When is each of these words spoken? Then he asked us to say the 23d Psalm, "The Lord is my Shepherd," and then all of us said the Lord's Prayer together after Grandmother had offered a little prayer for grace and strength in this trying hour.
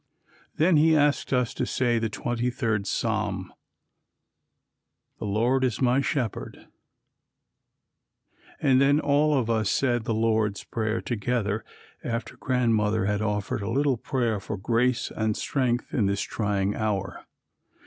Then 0.55 0.77
he 0.77 0.97
asked 0.97 1.31
us 1.31 1.53
to 1.53 1.63
say 1.63 1.99
the 1.99 2.09
23d 2.09 2.87
Psalm, 2.87 3.53
"The 5.19 5.25
Lord 5.25 5.63
is 5.63 5.79
my 5.79 6.01
Shepherd," 6.01 6.65
and 8.59 8.81
then 8.81 8.99
all 8.99 9.37
of 9.37 9.47
us 9.47 9.69
said 9.69 10.05
the 10.05 10.15
Lord's 10.15 10.63
Prayer 10.63 11.01
together 11.01 11.63
after 12.03 12.35
Grandmother 12.35 13.05
had 13.05 13.21
offered 13.21 13.61
a 13.61 13.69
little 13.69 13.97
prayer 13.97 14.39
for 14.39 14.57
grace 14.57 15.11
and 15.15 15.37
strength 15.37 15.93
in 15.93 16.07
this 16.07 16.21
trying 16.21 16.73
hour. 16.73 17.27